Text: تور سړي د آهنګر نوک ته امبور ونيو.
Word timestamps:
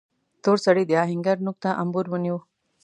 تور 0.43 0.57
سړي 0.65 0.83
د 0.87 0.91
آهنګر 1.03 1.37
نوک 1.45 1.57
ته 1.63 1.69
امبور 1.81 2.05
ونيو. 2.09 2.37